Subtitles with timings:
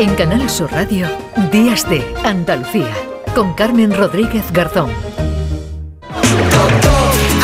[0.00, 1.06] En Canal Sur Radio,
[1.52, 2.90] Días de Andalucía,
[3.34, 4.90] con Carmen Rodríguez Garzón.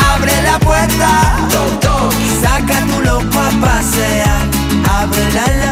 [0.03, 1.47] abre la puerta,
[2.41, 4.41] saca tu loco a pasear,
[4.89, 5.71] abre la la,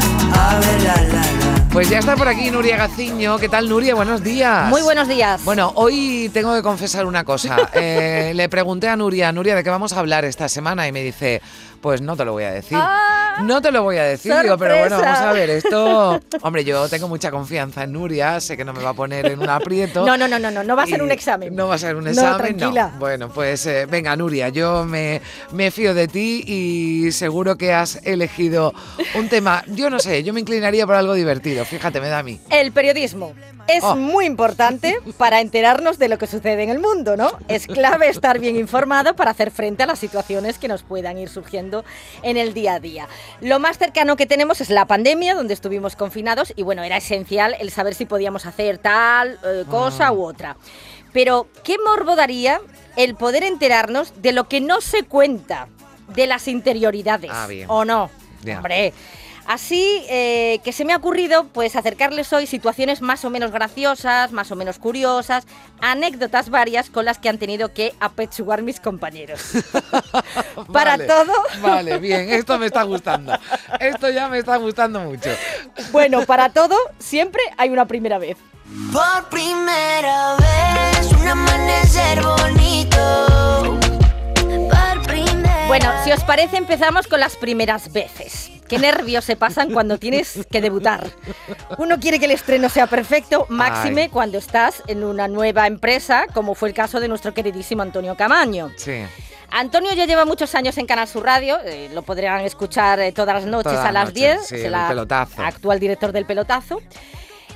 [0.52, 1.46] abre la la la.
[1.75, 3.38] Pues ya está por aquí Nuria Gaciño.
[3.38, 3.96] ¿Qué tal, Nuria?
[3.96, 4.70] Buenos días.
[4.70, 5.43] Muy buenos días.
[5.43, 7.57] Bueno, hoy tengo que confesar una cosa.
[7.78, 10.88] Eh, le pregunté a Nuria, Nuria, ¿de qué vamos a hablar esta semana?
[10.88, 11.42] Y me dice,
[11.86, 12.76] pues no te lo voy a decir.
[12.82, 16.20] Ah, no te lo voy a decir, digo, pero bueno, vamos a ver, esto...
[16.42, 19.39] Hombre, yo tengo mucha confianza en Nuria, sé que no me va a poner en
[19.39, 20.04] un aprieto.
[20.04, 21.56] No, no, no, no, no, no va a ser un examen.
[21.56, 22.38] No va a ser un No, examen, no.
[22.57, 22.96] tranquila.
[22.98, 25.21] Bueno, pues eh, venga, Nuria, yo me,
[25.52, 28.74] me fío de ti y seguro que has elegido
[29.14, 32.23] un tema, yo no sé, yo me inclinaría por algo divertido, fíjate, me da a
[32.23, 32.40] mí.
[32.50, 33.34] El periodismo
[33.67, 33.95] es Oh.
[33.95, 37.31] muy importante para enterarnos de lo que sucede en el mundo, ¿no?
[37.48, 41.30] Es clave estar bien informado para hacer frente a las situaciones que nos puedan ir
[41.30, 41.75] surgiendo
[42.22, 43.08] en el día a día.
[43.42, 47.56] Lo más cercano que tenemos es la pandemia, donde estuvimos confinados y bueno, era esencial
[47.59, 50.56] el saber si podíamos hacer tal eh, cosa u otra.
[51.12, 52.59] Pero, ¿qué morbo daría
[52.98, 55.70] el poder enterarnos de lo que no se cuenta
[56.14, 57.31] de las interioridades?
[57.34, 57.68] Ah, bien.
[57.70, 58.09] ¿O no?
[58.46, 58.94] Hombre.
[59.46, 64.32] Así eh, que se me ha ocurrido pues acercarles hoy situaciones más o menos graciosas,
[64.32, 65.46] más o menos curiosas,
[65.82, 69.42] anécdotas varias con las que han tenido que apechugar mis compañeros.
[70.74, 71.34] Para Vale, todo.
[71.62, 73.34] Vale, bien, esto me está gustando.
[73.80, 75.30] Esto ya me está gustando mucho.
[75.92, 78.38] Bueno, para todo siempre hay una primera vez.
[78.92, 83.80] Por primera vez, un amanecer bonito.
[85.78, 88.50] Bueno, si os parece empezamos con las primeras veces.
[88.70, 91.06] Qué nervios se pasan cuando tienes que debutar.
[91.78, 94.08] Uno quiere que el estreno sea perfecto, máxime Ay.
[94.08, 98.72] cuando estás en una nueva empresa, como fue el caso de nuestro queridísimo Antonio Camaño.
[98.78, 99.03] Sí.
[99.52, 103.36] Antonio ya lleva muchos años en Canal Sur Radio, eh, lo podrán escuchar eh, todas
[103.36, 105.42] las noches Todas a las noches, 10, sí, el pelotazo.
[105.42, 106.81] actual director del pelotazo.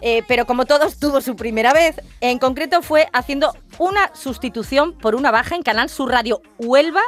[0.01, 5.15] Eh, pero como todos tuvo su primera vez, en concreto fue haciendo una sustitución por
[5.15, 7.01] una baja en Canal Sur Radio Huelva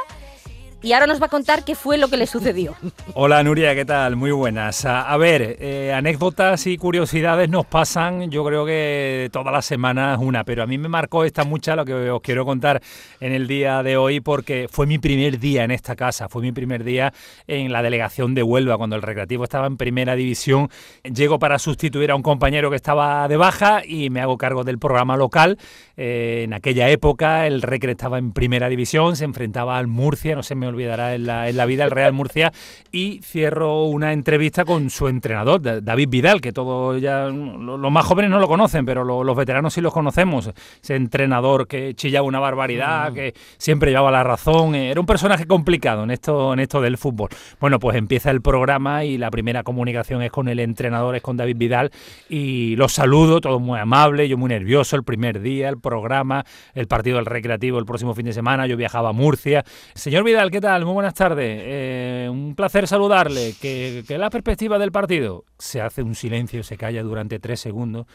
[0.82, 2.74] y ahora nos va a contar qué fue lo que le sucedió.
[3.14, 4.16] Hola Nuria, ¿qué tal?
[4.16, 4.84] Muy buenas.
[4.84, 10.44] A, ver, eh, anécdotas y curiosidades nos pasan, yo creo que todas las semanas una,
[10.44, 12.82] pero a mí me marcó esta mucha lo que os quiero contar
[13.20, 16.50] en el día de hoy porque fue mi primer día en esta casa, fue mi
[16.50, 17.12] primer día
[17.46, 20.68] en la delegación de Huelva cuando el Recreativo estaba en primera división.
[21.04, 24.78] Llego para sustituir a un compañero que estaba de baja y me hago cargo del
[24.78, 25.58] programa local.
[25.96, 30.42] Eh, en aquella época el Recre estaba en primera división, se enfrentaba al Murcia, no
[30.42, 32.52] se me olvidará en la, en la vida el Real Murcia
[32.90, 37.92] y cierro una entrevista con su entrenador, Da- David Vidal, que todos ya, lo- los
[37.92, 40.50] más jóvenes no lo conocen, pero lo- los veteranos sí los conocemos.
[40.82, 45.46] Ese entrenador que chillaba una barbaridad, que siempre llevaba la razón, eh, era un personaje
[45.46, 47.28] complicado en esto, en esto del fútbol.
[47.60, 51.36] Bueno, pues empieza el programa y la primera comunicación es con el entrenador, es con
[51.36, 51.90] David Vidal
[52.28, 56.44] y los saludo, todo muy amable, yo muy nervioso el primer día, el programa,
[56.74, 59.64] el partido del recreativo el próximo fin de semana, yo viajaba a Murcia.
[59.94, 60.84] Señor Vidal, ¿qué tal?
[60.86, 61.60] Muy buenas tardes.
[61.62, 63.54] Eh, un placer saludarle.
[63.60, 65.44] ¿Qué, qué es la perspectiva del partido?
[65.58, 68.06] Se hace un silencio, se calla durante tres segundos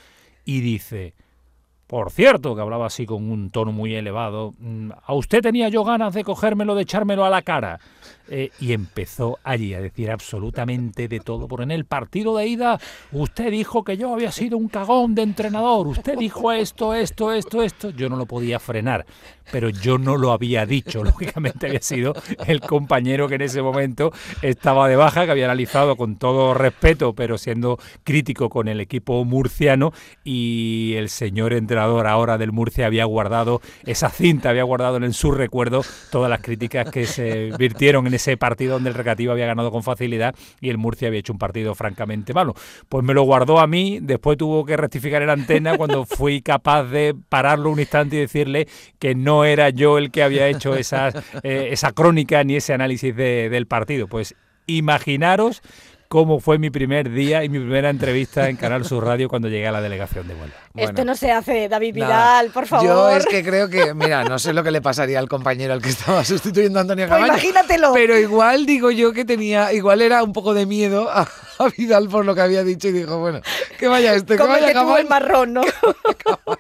[0.43, 1.13] y dice...
[1.85, 5.85] Por cierto, que hablaba así con un tono muy elevado, "mm, a usted tenía yo
[5.85, 7.79] ganas de cogérmelo, de echármelo a la cara.
[8.29, 11.47] Eh, y empezó allí a decir absolutamente de todo.
[11.47, 12.79] Por en el partido de ida,
[13.11, 15.87] usted dijo que yo había sido un cagón de entrenador.
[15.87, 17.89] Usted dijo esto, esto, esto, esto.
[17.91, 19.05] Yo no lo podía frenar,
[19.51, 21.03] pero yo no lo había dicho.
[21.03, 22.13] Lógicamente había sido
[22.45, 24.11] el compañero que en ese momento
[24.41, 29.23] estaba de baja, que había analizado con todo respeto, pero siendo crítico con el equipo
[29.23, 29.93] murciano.
[30.23, 35.31] Y el señor entrenador ahora del Murcia había guardado esa cinta, había guardado en su
[35.31, 39.71] recuerdo todas las críticas que se virtieron en ese partido donde el Recreativo había ganado
[39.71, 42.53] con facilidad y el Murcia había hecho un partido francamente malo.
[42.89, 46.83] Pues me lo guardó a mí, después tuvo que rectificar en antena cuando fui capaz
[46.83, 48.67] de pararlo un instante y decirle
[48.99, 53.15] que no era yo el que había hecho esas, eh, esa crónica ni ese análisis
[53.15, 54.07] de- del partido.
[54.07, 54.35] Pues
[54.65, 55.61] imaginaros
[56.07, 59.67] cómo fue mi primer día y mi primera entrevista en Canal Sur Radio cuando llegué
[59.67, 60.55] a la delegación de Huelva.
[60.75, 61.11] Esto Bueno.
[61.11, 62.07] no se hace, David Nada.
[62.41, 62.85] Vidal, por favor.
[62.87, 65.81] Yo es que creo que, mira, no sé lo que le pasaría al compañero al
[65.81, 67.33] que estaba sustituyendo a Antonio Pues Camaño.
[67.33, 67.93] imagínatelo.
[67.93, 71.21] Pero igual digo yo que tenía, igual era un poco de miedo a,
[71.59, 73.41] a Vidal por lo que había dicho y dijo, bueno,
[73.79, 75.61] que vaya este, que vaya que tuvo el marrón, ¿no?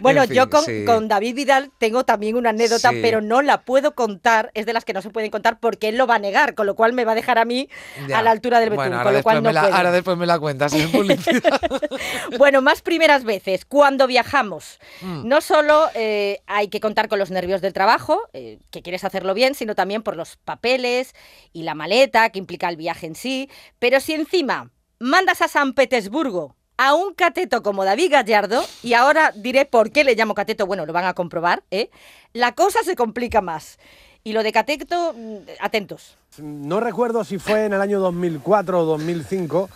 [0.00, 0.84] bueno, En fin, yo con, sí.
[0.84, 2.98] con David Vidal tengo también una anécdota, Sí.
[3.02, 5.96] pero no la puedo contar, es de las que no se pueden contar porque él
[5.96, 7.68] lo va a negar, con lo cual me va a dejar a mí
[8.08, 8.18] Ya.
[8.18, 9.74] a la altura del betún, Bueno, ahora con lo después, cual no me la, puedo.
[9.74, 11.60] ahora después me la cuentas en publicidad.
[12.38, 14.78] Bueno, más primeras veces, cuando viajamos.
[15.02, 15.28] Mm.
[15.28, 19.34] No solo eh, hay que contar con los nervios del trabajo, eh, que quieres hacerlo
[19.34, 21.14] bien, sino también por los papeles
[21.52, 23.48] y la maleta que implica el viaje en sí.
[23.78, 29.32] Pero si encima mandas a San Petersburgo a un cateto como David Gallardo, y ahora
[29.34, 31.90] diré por qué le llamo cateto, bueno, lo van a comprobar, ¿eh?
[32.32, 33.78] la cosa se complica más.
[34.24, 36.16] Y lo de cateto, mm, atentos.
[36.38, 39.68] No recuerdo si fue en el año 2004 o 2005,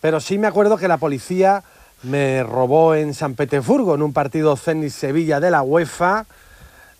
[0.00, 1.62] pero sí me acuerdo que la policía
[2.02, 6.26] me robó en San Petersburgo en un partido Zenit-Sevilla de la UEFA.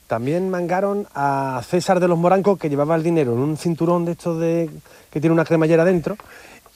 [0.07, 4.13] También mangaron a César de los Morancos, que llevaba el dinero en un cinturón de
[4.13, 4.71] estos de,
[5.11, 6.17] que tiene una cremallera dentro.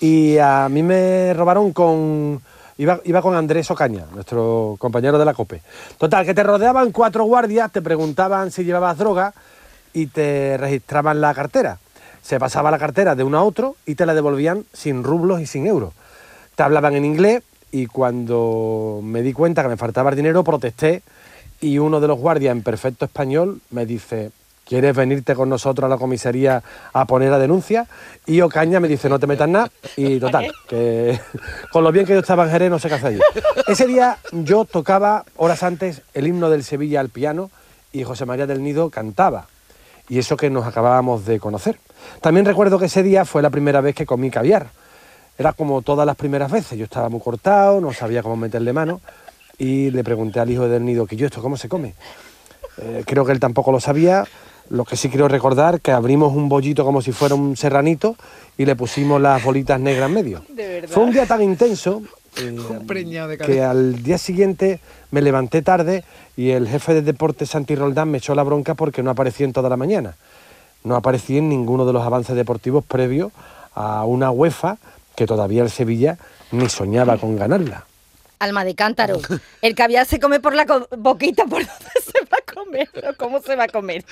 [0.00, 2.40] Y a mí me robaron con...
[2.76, 5.62] Iba, iba con Andrés Ocaña, nuestro compañero de la COPE.
[5.98, 9.34] Total, que te rodeaban cuatro guardias, te preguntaban si llevabas droga
[9.92, 11.78] y te registraban la cartera.
[12.22, 15.46] Se pasaba la cartera de uno a otro y te la devolvían sin rublos y
[15.46, 15.92] sin euros.
[16.54, 17.42] Te hablaban en inglés
[17.72, 21.02] y cuando me di cuenta que me faltaba dinero protesté
[21.60, 24.30] y uno de los guardias en perfecto español me dice,
[24.68, 26.62] ¿quieres venirte con nosotros a la comisaría
[26.92, 27.86] a poner la denuncia?
[28.26, 29.70] Y Ocaña me dice, no te metas nada.
[29.96, 31.18] Y total, que
[31.72, 33.20] con lo bien que yo estaba en Jerez no sé qué hacer allí.
[33.66, 37.50] Ese día yo tocaba horas antes el himno del Sevilla al piano
[37.92, 39.46] y José María del Nido cantaba.
[40.10, 41.78] Y eso que nos acabábamos de conocer.
[42.20, 44.68] También recuerdo que ese día fue la primera vez que comí caviar.
[45.38, 46.78] Era como todas las primeras veces.
[46.78, 49.00] Yo estaba muy cortado, no sabía cómo meterle mano
[49.58, 51.94] y le pregunté al hijo del nido que yo esto cómo se come.
[52.78, 54.24] Eh, creo que él tampoco lo sabía.
[54.70, 58.16] Lo que sí quiero recordar que abrimos un bollito como si fuera un serranito
[58.56, 60.42] y le pusimos las bolitas negras en medio.
[60.88, 62.02] Fue un día tan intenso
[62.36, 62.50] eh,
[63.28, 64.80] de que al día siguiente
[65.10, 66.04] me levanté tarde
[66.36, 69.52] y el jefe de deportes Santi Roldán me echó la bronca porque no aparecí en
[69.52, 70.16] toda la mañana.
[70.84, 73.32] No aparecí en ninguno de los avances deportivos previos
[73.74, 74.78] a una UEFA
[75.16, 76.18] que todavía el Sevilla
[76.52, 77.84] ni soñaba con ganarla.
[78.38, 79.20] Alma de cántaro.
[79.62, 80.64] El caviar se come por la
[80.96, 82.24] boquita, ¿por dónde se
[82.68, 82.88] comer?
[83.08, 84.04] ¿O ¿Cómo se va a comer?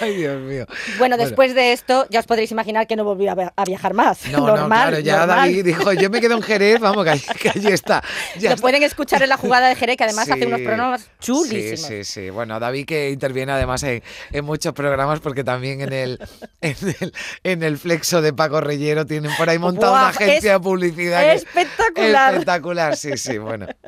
[0.00, 0.66] Ay, Dios mío.
[0.98, 3.94] Bueno, después de esto, ya os podréis imaginar que no volví a, via- a viajar
[3.94, 4.26] más.
[4.30, 5.36] No, normal, no, claro, ya normal.
[5.50, 8.02] David dijo, yo me quedo en Jerez, vamos, que, ahí- que allí está.
[8.38, 8.62] Ya Lo está.
[8.62, 11.80] pueden escuchar en la jugada de Jerez, que además hace unos Sí, programas chulísimos.
[11.80, 12.30] Sí, sí, sí.
[12.30, 14.02] Bueno, David que interviene además en,
[14.32, 16.18] en muchos programas porque también en el,
[16.60, 17.12] en el
[17.44, 20.60] en el flexo de Paco Reyero tienen por ahí montada Buah, una agencia es de
[20.60, 21.20] publicidad.
[21.22, 22.32] que espectacular.
[22.34, 23.66] Espectacular, sí, sí, bueno.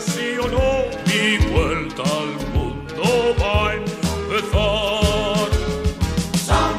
[0.00, 0.58] Sí o no,
[1.06, 5.48] mi vuelta al mundo va a empezar.
[6.36, 6.74] Son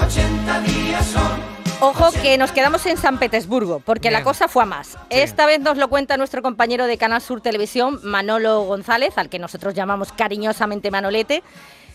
[0.00, 4.66] 80 días, son Ojo que nos quedamos en San Petersburgo, porque la cosa fue a
[4.66, 4.96] más.
[5.10, 9.40] Esta vez nos lo cuenta nuestro compañero de Canal Sur Televisión, Manolo González, al que
[9.40, 11.42] nosotros llamamos cariñosamente Manolete.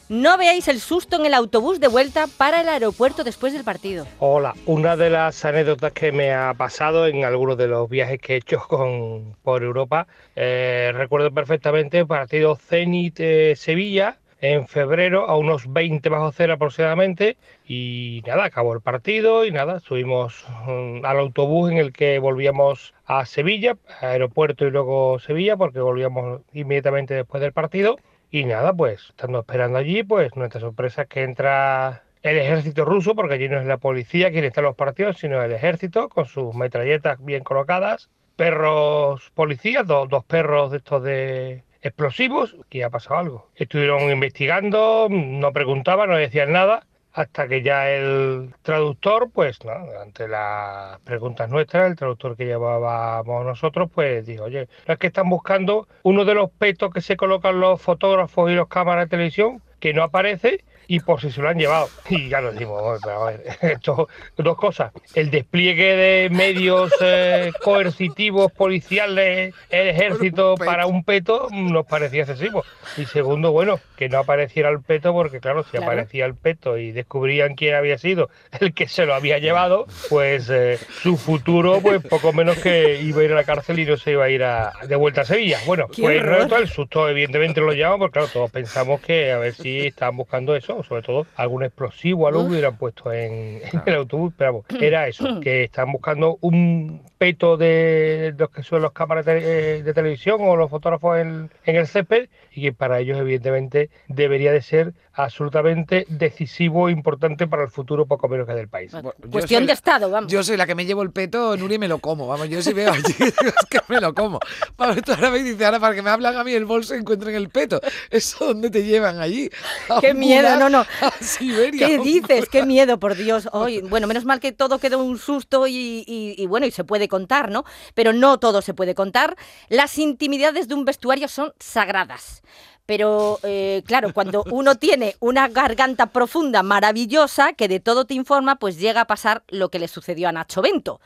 [0.10, 4.08] No veáis el susto en el autobús de vuelta para el aeropuerto después del partido.
[4.18, 8.34] Hola, una de las anécdotas que me ha pasado en algunos de los viajes que
[8.34, 15.72] he hecho con, por Europa, eh, recuerdo perfectamente el partido Zenit-Sevilla en febrero a unos
[15.72, 21.70] 20 bajo cero aproximadamente y nada, acabó el partido y nada, subimos mm, al autobús
[21.70, 27.54] en el que volvíamos a Sevilla, aeropuerto y luego Sevilla porque volvíamos inmediatamente después del
[27.54, 27.98] partido
[28.30, 33.16] y nada, pues estando esperando allí, pues nuestra sorpresa es que entra el ejército ruso,
[33.16, 36.26] porque allí no es la policía quien está en los partidos, sino el ejército con
[36.26, 42.90] sus metralletas bien colocadas, perros policías, do- dos perros de estos de explosivos, que ha
[42.90, 43.52] pasado algo.
[43.56, 49.72] Estuvieron investigando, no preguntaban, no decían nada, hasta que ya el traductor, pues, ¿no?
[50.01, 55.08] ante las preguntas nuestras, el traductor que llevábamos nosotros, pues dijo, oye, no es que
[55.08, 59.10] están buscando uno de los petos que se colocan los fotógrafos y los cámaras de
[59.10, 61.88] televisión, que no aparece, y por si se lo han llevado.
[62.10, 64.91] Y ya nos dijimos, "Oye, pero a ver, esto, dos cosas.
[65.13, 72.63] El despliegue de medios eh, coercitivos, policiales, el ejército para un peto nos parecía excesivo.
[72.98, 75.86] Y segundo, bueno, que no apareciera el peto, porque claro, si Claro.
[75.86, 78.29] aparecía el peto y descubrían quién había sido
[78.60, 83.22] el que se lo había llevado, pues eh, su futuro, pues poco menos que iba
[83.22, 85.25] a ir a la cárcel y no se iba a ir a- de vuelta a
[85.25, 85.60] Sevilla.
[85.65, 89.31] Bueno, ¡Qué pues no todo el susto, evidentemente lo llevamos, porque claro, todos pensamos que
[89.31, 93.62] a ver si estaban buscando eso, sobre todo algún explosivo, algo que hubieran puesto en,
[93.63, 98.63] en el autobús, pero vamos, era eso, que estaban buscando un peto de los que
[98.63, 102.29] son los cámaras de, eh, de televisión o los fotógrafos en, en el césped
[102.60, 108.06] y que para ellos evidentemente debería de ser absolutamente decisivo e importante para el futuro
[108.06, 108.92] poco menos que del país.
[108.92, 110.32] Bueno, Cuestión de la- Estado, vamos.
[110.32, 112.28] Yo soy la que me llevo el peto, Nuri, y me lo como.
[112.28, 113.34] Vamos, yo si veo allí, es
[113.70, 114.39] que me lo como.
[114.75, 117.36] Pablo tú ahora me dice, ahora para que me hablan a mí el bolso encuentren
[117.36, 117.80] el peto.
[118.10, 119.50] ¿Eso dónde te llevan allí?
[119.89, 120.58] ¿A ¡Qué miedo!
[120.58, 120.80] No, no.
[121.01, 121.88] ¿A Siberia?
[121.88, 122.50] ¿Qué ¿A un dices?
[122.50, 123.50] ¡Qué miedo, por Dios!
[123.51, 126.84] Hoy, bueno, menos mal que todo quedó un susto y, y- y bueno, y se
[126.84, 127.66] puede contar, ¿no?
[127.94, 129.36] Pero no todo se puede contar.
[129.70, 132.42] Las intimidades de un vestuario son sagradas.
[132.89, 138.55] Pero eh, claro, cuando uno tiene una garganta profunda, maravillosa, que de todo te informa,
[138.55, 141.00] pues llega a pasar lo que le sucedió a Nacho Bento.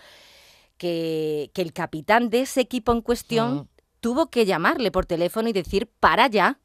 [0.78, 3.68] Que, que el capitán de ese equipo en cuestión Mm.
[4.00, 6.58] tuvo que llamarle por teléfono y decir, para ya.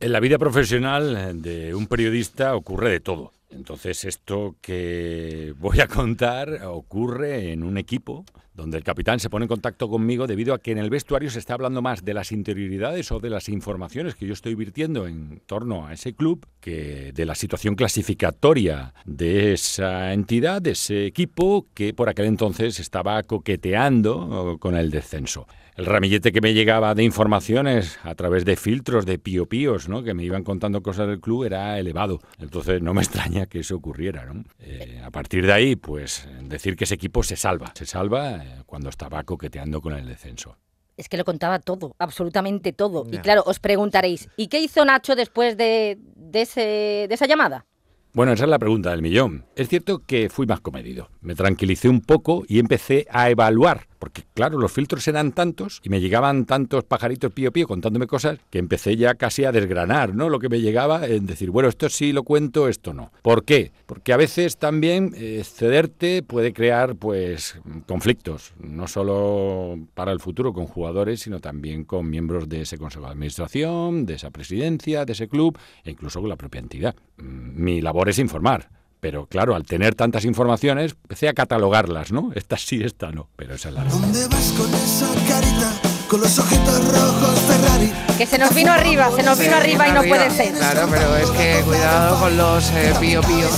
[0.00, 3.34] En la vida profesional de un periodista ocurre de todo.
[3.50, 8.24] Entonces esto que voy a contar ocurre en un equipo
[8.56, 11.38] donde el capitán se pone en contacto conmigo debido a que en el vestuario se
[11.38, 15.42] está hablando más de las interioridades o de las informaciones que yo estoy virtiendo en
[15.46, 21.66] torno a ese club que de la situación clasificatoria de esa entidad, de ese equipo
[21.74, 25.46] que por aquel entonces estaba coqueteando con el descenso.
[25.76, 30.02] El ramillete que me llegaba de informaciones a través de filtros de pío píos, ¿no?
[30.02, 32.18] que me iban contando cosas del club, era elevado.
[32.38, 34.24] Entonces no me extraña que eso ocurriera.
[34.24, 34.42] ¿no?
[34.60, 37.72] Eh, a partir de ahí, pues decir que ese equipo se salva.
[37.74, 40.56] Se salva eh, cuando estaba coqueteando con el descenso.
[40.96, 43.04] Es que lo contaba todo, absolutamente todo.
[43.12, 47.66] Y claro, os preguntaréis, ¿y qué hizo Nacho después de, de, ese- de esa llamada?
[48.14, 49.44] Bueno, esa es la pregunta del millón.
[49.56, 51.10] Es cierto que fui más comedido.
[51.20, 55.88] Me tranquilicé un poco y empecé a evaluar, porque claro, los filtros eran tantos y
[55.88, 60.28] me llegaban tantos pajaritos pío pío contándome cosas que empecé ya casi a desgranar, ¿no?
[60.28, 63.12] Lo que me llegaba en decir, bueno, esto sí lo cuento, esto no.
[63.22, 63.72] ¿Por qué?
[63.86, 70.52] Porque a veces también eh, cederte puede crear pues conflictos, no solo para el futuro
[70.52, 75.12] con jugadores, sino también con miembros de ese consejo de administración, de esa presidencia, de
[75.12, 76.94] ese club e incluso con la propia entidad.
[77.16, 78.68] Mm, Mi labor es informar.
[79.00, 82.32] Pero claro, al tener tantas informaciones, empecé a catalogarlas, ¿no?
[82.34, 83.28] Esta sí, esta no.
[83.36, 83.84] Pero esa es la.
[83.84, 85.72] ¿Dónde vas con esa carita?
[86.08, 87.92] Con los ojitos rojos Ferrari.
[88.16, 90.16] Que se nos vino arriba, se nos Sí, vino arriba y no arriba.
[90.16, 90.52] puede ser.
[90.54, 93.48] Claro, pero es que cuidado con los eh, pío pío,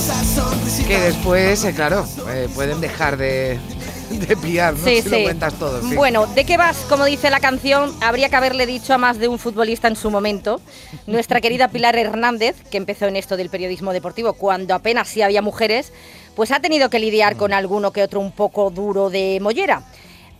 [0.87, 3.59] que después, eh, claro, eh, pueden dejar de,
[4.27, 4.85] de piar, ¿no?
[4.85, 5.09] Sí, si sí.
[5.09, 5.81] lo cuentas todo.
[5.81, 5.95] sí.
[5.95, 6.77] Bueno, ¿de qué vas?
[6.89, 10.09] Como dice la canción, habría que haberle dicho a más de un futbolista en su
[10.09, 10.61] momento.
[11.07, 15.41] Nuestra querida Pilar Hernández, que empezó en esto del periodismo deportivo cuando apenas sí había
[15.41, 15.91] mujeres,
[16.35, 19.83] pues ha tenido que lidiar con alguno que otro un poco duro de mollera.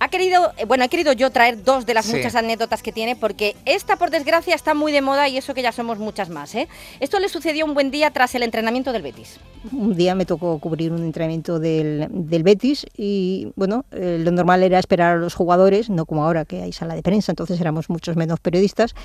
[0.01, 2.15] Ha querido, eh, bueno, he querido yo traer dos de las Sí.
[2.15, 5.62] muchas anécdotas que tiene, porque esta, por desgracia, está muy de moda y eso que
[5.62, 6.56] ya somos muchas más.
[6.56, 6.68] ¿eh?
[7.00, 9.39] Esto le sucedió un buen día tras el entrenamiento del Betis.
[9.74, 14.63] Un día me tocó cubrir un entrenamiento del, del Betis y bueno, eh, lo normal
[14.63, 17.89] era esperar a los jugadores, no como ahora que hay sala de prensa, entonces éramos
[17.89, 18.96] muchos menos periodistas.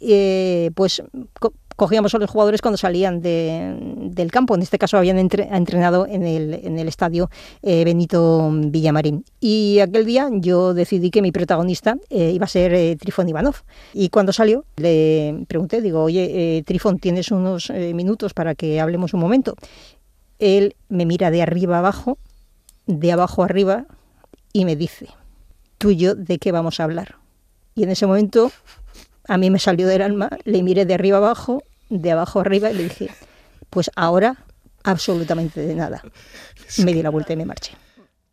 [0.00, 1.02] eh, pues
[1.76, 3.76] cogíamos a los jugadores cuando salían de-
[4.10, 4.54] del campo.
[4.54, 7.30] En este caso habían entre- entrenado en el, en el estadio
[7.62, 9.24] eh, Benito Villamarín.
[9.40, 13.56] Y aquel día yo decidí que mi protagonista eh, iba a ser eh, Trifón Ivanov.
[13.92, 18.80] Y cuando salió le pregunté, digo, oye, eh, Trifón, ¿tienes unos eh, minutos para que
[18.80, 19.54] hablemos un momento?
[20.38, 22.18] Él me mira de arriba abajo,
[22.86, 23.86] de abajo arriba,
[24.52, 25.08] y me dice,
[25.78, 27.16] tú y yo, ¿de qué vamos a hablar?
[27.74, 28.50] Y en ese momento
[29.28, 32.74] a mí me salió del alma, le miré de arriba abajo, de abajo arriba, y
[32.74, 33.10] le dije,
[33.70, 34.36] pues ahora
[34.84, 36.02] absolutamente de nada.
[36.78, 37.72] Me di la vuelta y me marché.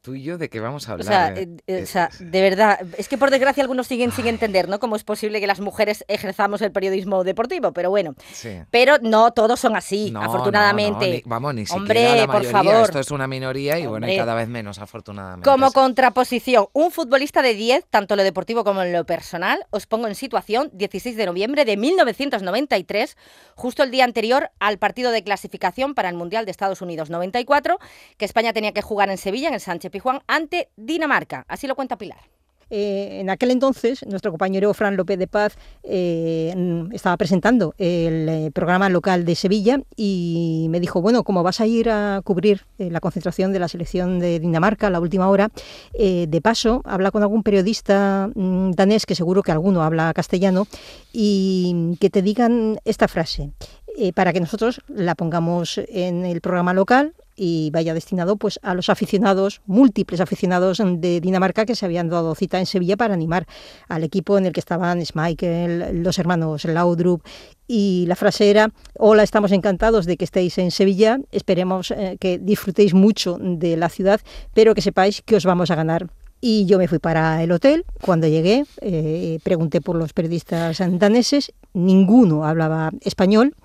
[0.03, 1.39] Tú y yo, ¿de qué vamos a O sea, hablar?
[1.39, 1.57] eh, eh?
[1.65, 4.77] eh, Eh, o sea, de verdad, es que por desgracia algunos siguen sin entender, ¿no?
[4.79, 8.13] Cómo es posible que las mujeres ejerzamos el periodismo deportivo, pero bueno.
[8.33, 8.50] sí.
[8.69, 10.91] Pero no todos son así, No, afortunadamente.
[11.00, 12.51] no, no, ni- vamos, ni siquiera Hombre, la por mayoría.
[12.51, 12.83] favor.
[12.83, 15.50] Esto es una minoría y bueno, y cada vez menos, afortunadamente.
[15.50, 15.74] Como Sí.
[15.74, 20.07] contraposición, un futbolista de 10, tanto en lo deportivo como en lo personal, os pongo
[20.10, 23.15] en situación 16 de noviembre de 1993,
[23.55, 27.79] justo el día anterior al partido de clasificación para el Mundial de Estados Unidos 94,
[28.17, 31.45] que España tenía que jugar en Sevilla, en el Sánchez Pijuán, ante Dinamarca.
[31.47, 32.33] Así lo cuenta Pilar.
[32.75, 38.27] Eh, en aquel entonces, nuestro compañero Fran López de Paz eh, mm, estaba presentando el
[38.27, 42.65] eh, programa local de Sevilla y me dijo, bueno, como vas a ir a cubrir
[42.79, 45.51] la concentración de la selección de Dinamarca a la última hora,
[45.93, 50.65] de paso, habla con algún periodista mm, danés, que seguro que alguno habla castellano,
[51.12, 53.51] y que te digan esta frase,
[53.97, 58.73] eh, para que nosotros la pongamos en el programa local y vaya destinado pues a
[58.73, 63.47] los aficionados, múltiples aficionados de Dinamarca que se habían dado cita en Sevilla para animar
[63.88, 67.23] al equipo en el que estaban Schmeichel, los hermanos Laudrup.
[67.67, 72.38] Y la frase era hola, estamos encantados de que estéis en Sevilla, esperemos eh, que
[72.38, 74.21] disfrutéis mucho de la ciudad,
[74.53, 76.09] pero que sepáis que os vamos a ganar
[76.45, 77.85] y yo me fui para el hotel.
[78.01, 81.53] Cuando llegué, eh, pregunté por los periodistas daneses.
[81.73, 83.55] Ninguno hablaba español.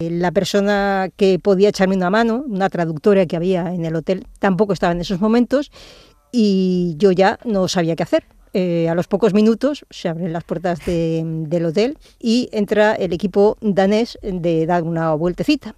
[0.00, 4.26] Eh, La persona que podía echarme una mano, una traductora que había en el hotel,
[4.40, 5.70] tampoco estaba en esos momentos
[6.32, 8.24] y yo ya no sabía qué hacer.
[8.52, 13.12] Eh, a los pocos minutos se abren las puertas de- del hotel y entra el
[13.12, 15.76] equipo danés de dar una vueltecita.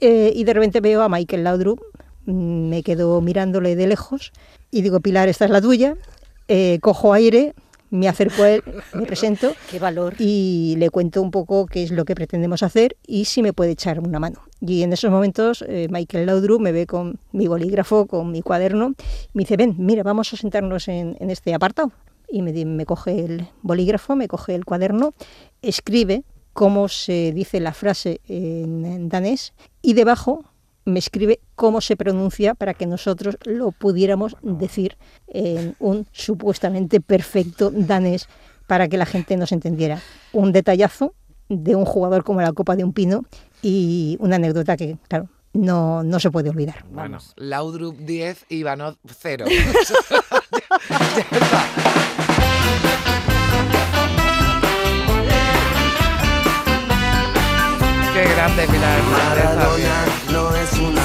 [0.00, 1.80] Y de repente veo a Michael Laudrup,
[2.26, 4.32] me quedo mirándole de lejos
[4.70, 5.96] y digo, Pilar, esta es la tuya.
[6.48, 7.54] Eh, cojo aire,
[7.90, 8.62] me acerco a él,
[8.94, 9.52] me presento.
[9.70, 10.14] Qué valor.
[10.18, 13.72] Y le cuento un poco qué es lo que pretendemos hacer y si me puede
[13.72, 14.42] echar una mano.
[14.60, 18.94] Y en esos momentos eh, Michael Laudrup me ve con mi bolígrafo, con mi cuaderno,
[19.32, 21.92] me dice, ven, mira, vamos a sentarnos en, en este apartado.
[22.28, 25.14] Y me, me coge el bolígrafo, me coge el cuaderno,
[25.62, 29.52] escribe cómo se dice la frase en, en danés
[29.82, 30.44] y debajo
[30.86, 37.70] me escribe cómo se pronuncia para que nosotros lo pudiéramos decir en un supuestamente perfecto
[37.70, 38.28] danés
[38.66, 40.00] para que la gente nos entendiera.
[40.32, 41.12] Un detallazo
[41.48, 43.24] de un jugador como la Copa de un Pino
[43.62, 46.84] y una anécdota que, claro, no, no se puede olvidar.
[46.90, 49.46] Bueno, Laudrup 10, Ivanov 0.
[58.14, 60.15] Qué grande Pilar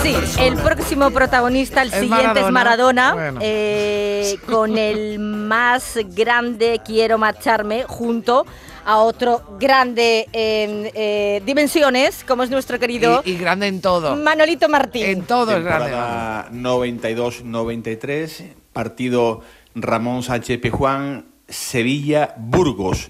[0.01, 3.13] Sí, el próximo protagonista, el Es siguiente es Maradona.
[3.13, 3.39] Bueno.
[3.41, 8.45] eh, con el más grande Quiero marcharme, junto
[8.83, 14.15] a otro grande en eh, dimensiones, como es nuestro querido Y, y grande en todo.
[14.15, 15.05] Manolito Martín.
[15.05, 15.91] En todo es grande.
[15.91, 19.41] Temporada 92-93, partido
[19.75, 23.09] Ramón Sánchez Pijuán, Sevilla-Burgos.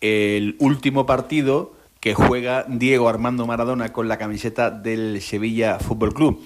[0.00, 1.73] El último partido
[2.04, 6.38] que juega Diego Armando Maradona con la camiseta del Sevilla Fútbol Club.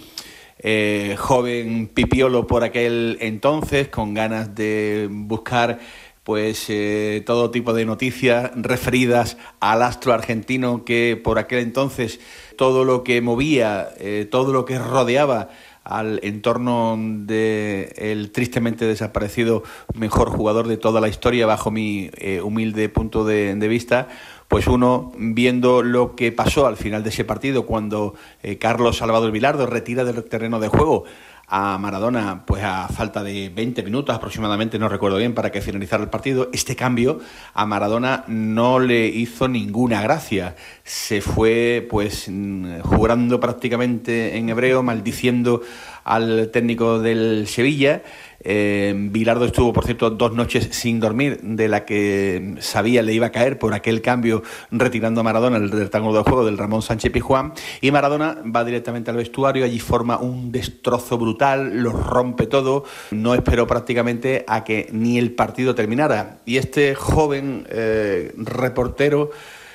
[0.60, 5.80] Eh, joven pipiolo por aquel entonces, con ganas de buscar
[6.22, 12.20] pues eh, todo tipo de noticias referidas al astro argentino que por aquel entonces
[12.56, 15.48] todo lo que movía, eh, todo lo que rodeaba
[15.82, 22.10] al entorno de el tristemente desaparecido mejor jugador de toda la historia bajo mi
[22.44, 24.08] humilde punto de vista
[24.48, 29.30] pues uno viendo lo que pasó al final de ese partido cuando eh, Carlos Salvador
[29.30, 31.04] Vilardo retira del terreno de juego
[31.50, 36.02] a Maradona, pues a falta de 20 minutos aproximadamente, no recuerdo bien, para que finalizara
[36.02, 37.20] el partido, este cambio
[37.54, 40.56] a Maradona no le hizo ninguna gracia.
[40.84, 45.62] Se fue pues mm, jurando prácticamente en hebreo, maldiciendo
[46.04, 48.02] al técnico del Sevilla.
[48.40, 53.26] Eh, Bilardo estuvo, por cierto, dos noches sin dormir, de la que sabía le iba
[53.26, 57.12] a caer por aquel cambio retirando a Maradona el rectángulo de juego del Ramón Sánchez
[57.12, 57.52] Pijuán.
[57.80, 63.34] Y Maradona va directamente al vestuario, allí forma un destrozo brutal, lo rompe todo, no
[63.34, 66.38] esperó prácticamente a que ni el partido terminara.
[66.44, 69.30] Y este joven eh, reportero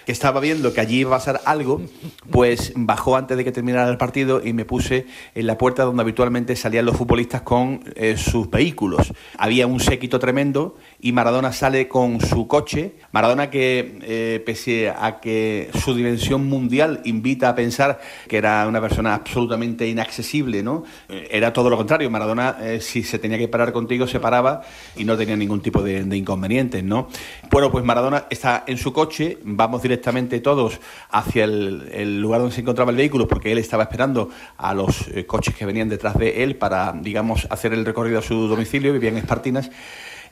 [0.06, 1.82] que estaba viendo que allí iba a pasar algo,
[2.30, 6.02] pues bajó antes de que terminara el partido y me puse en la puerta donde
[6.02, 9.14] habitualmente salían los futbolistas con eh, sus vehículos.
[9.38, 12.96] Había un séquito tremendo y Maradona sale con su coche.
[13.12, 18.82] Maradona que, eh, pese a que su dimensión mundial invita a pensar que era una
[18.82, 20.84] persona absolutamente inaccesible, ¿no?
[21.10, 22.10] Eh, Era todo lo contrario.
[22.10, 24.62] Maradona, eh, si se tenía que parar contigo, se paraba
[24.96, 27.08] y no tenía ningún tipo de, de inconvenientes, ¿no?
[27.50, 30.80] Bueno, pues Maradona está en su coche, vamos directamente todos
[31.10, 35.08] hacia el, el lugar donde se encontraba el vehículo, porque él estaba esperando a los
[35.10, 38.94] eh, coches que venían detrás de él para, digamos, hacer el recorrido a su domicilio,
[38.94, 39.70] vivía en Espartinas.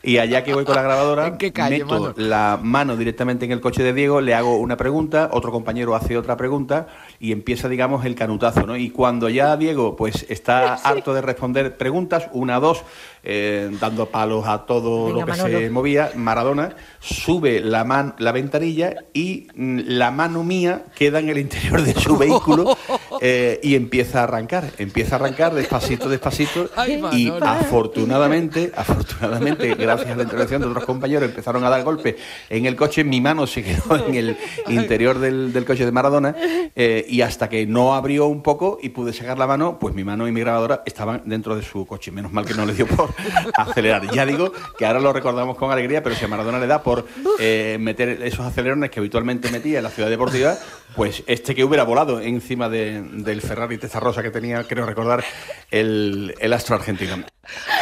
[0.03, 2.13] Y allá que voy con la grabadora, ¿En qué calle, meto mano?
[2.17, 6.17] la mano directamente en el coche de Diego, le hago una pregunta, otro compañero hace
[6.17, 6.87] otra pregunta
[7.19, 8.75] y empieza, digamos, el canutazo, ¿no?
[8.77, 12.83] Y cuando ya Diego, pues, está harto de responder preguntas, una, dos,
[13.23, 15.59] eh, dando palos a todo Venga, lo que Manolo.
[15.59, 21.29] se movía, Maradona sube la, man- la ventanilla y mm, la mano mía queda en
[21.29, 22.75] el interior de su vehículo
[23.21, 27.45] eh, y empieza a arrancar, empieza a arrancar despacito, despacito Ay, y Manolo.
[27.45, 32.15] afortunadamente, afortunadamente, gracias a la intervención de otros compañeros, empezaron a dar golpes
[32.49, 36.35] en el coche, mi mano se quedó en el interior del, del coche de Maradona
[36.75, 40.03] eh, y hasta que no abrió un poco y pude sacar la mano, pues mi
[40.03, 42.11] mano y mi grabadora estaban dentro de su coche.
[42.11, 43.13] Menos mal que no le dio por
[43.55, 44.09] acelerar.
[44.11, 47.05] Ya digo que ahora lo recordamos con alegría, pero si a Maradona le da por
[47.39, 50.55] eh, meter esos acelerones que habitualmente metía en la ciudad deportiva,
[50.95, 55.23] pues este que hubiera volado encima de- del Ferrari Testarossa que tenía, creo recordar,
[55.69, 57.23] el, el astro argentino.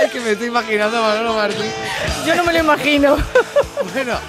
[0.03, 1.71] Es que me estoy imaginando a Manolo Martín.
[2.25, 3.17] Yo no me lo imagino.
[3.93, 4.19] Bueno,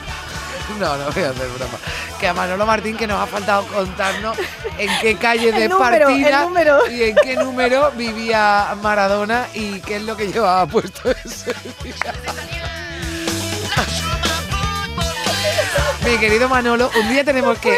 [0.78, 1.78] no, no voy a hacer broma.
[2.20, 4.36] Que a Manolo Martín que nos ha faltado contarnos
[4.78, 6.90] en qué calle de El número, partida el número.
[6.90, 11.94] y en qué número vivía Maradona y qué es lo que llevaba puesto ese día.
[16.04, 17.76] Mi querido Manolo, un día tenemos que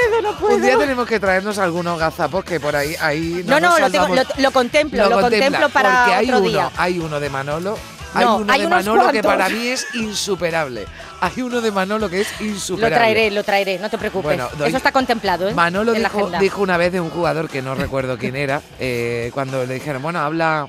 [0.49, 3.91] un día tenemos que traernos algunos gazapos que por ahí ahí No, no, nos lo,
[3.91, 6.71] tengo- lo- lo contemplo, lo, contemplo para porque hay otro uno, día.
[6.77, 7.77] hay uno de Manolo,
[8.15, 10.87] hay No, uno hay de Manolo que para mí es insuperable.
[11.21, 12.97] Hay uno de Manolo que es Lo insuperable.
[12.97, 14.25] traeré, lo traeré, no te preocupes.
[14.25, 15.55] Bueno, doy- Eso está contemplado, ¿eh?
[15.55, 16.05] Manolo en
[16.41, 20.01] dijo una vez de un jugador que no recuerdo quién era, eh, cuando le dijeron,
[20.01, 20.69] bueno, habla,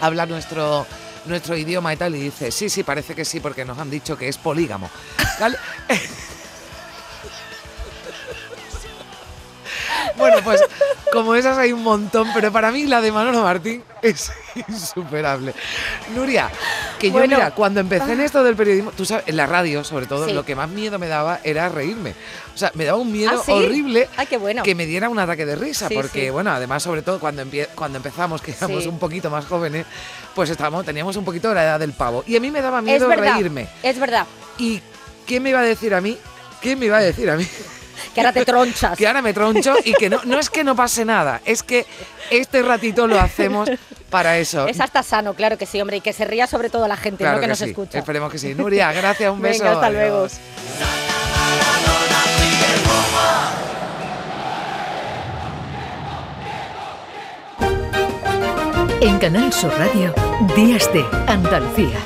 [0.00, 0.86] habla nuestro
[1.26, 4.14] nuestro idioma y tal, y dice, sí, sí, parece que sí, porque nos han dicho
[4.16, 4.90] que es polígamo.
[10.16, 10.60] Bueno, pues
[11.12, 14.30] como esas hay un montón, pero para mí la de Manolo Martín es
[14.68, 15.54] insuperable.
[16.14, 16.50] Nuria,
[16.98, 17.36] que yo Bueno.
[17.36, 20.32] mira, cuando empecé en esto del periodismo, tú sabes, en la radio sobre todo, Sí.
[20.32, 22.14] lo que más miedo me daba era reírme.
[22.54, 23.52] O sea, me daba un miedo ¿Ah, sí?
[23.52, 24.62] horrible Ay, qué bueno.
[24.62, 28.40] que me diera un ataque de risa, Sí, porque bueno, además sobre todo cuando, empezamos,
[28.42, 29.86] que éramos un poquito más jóvenes,
[30.34, 32.22] pues estábamos, teníamos un poquito de la edad del pavo.
[32.26, 33.34] Y a mí me daba Es miedo verdad.
[33.34, 33.68] reírme.
[33.82, 34.26] Es verdad.
[34.58, 34.80] ¿Y
[35.26, 36.16] qué me iba a decir a mí?
[36.60, 37.46] ¿Qué me iba a decir a mí?
[38.14, 38.96] Que ahora te tronchas.
[38.98, 41.86] que ahora me troncho y que no, no es que no pase nada, es que
[42.30, 43.70] este ratito lo hacemos
[44.10, 44.66] para eso.
[44.68, 47.18] Es hasta sano, claro que sí, hombre, y que se ría sobre todo la gente,
[47.24, 47.40] Claro ¿no?
[47.40, 47.64] que, que nos sí.
[47.66, 47.98] escucha.
[47.98, 48.54] Esperemos que sí.
[48.54, 49.64] Nuria, gracias, un beso.
[49.64, 50.26] Venga, hasta luego.
[59.00, 60.14] En Canal Sur Radio,
[60.56, 61.98] Días de Andalucía.